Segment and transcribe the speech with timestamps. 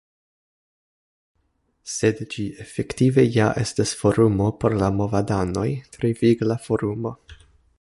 [1.95, 5.67] Sed ĝi efektive ja estas forumo por la movadanoj;
[5.99, 7.15] tre vigla forumo.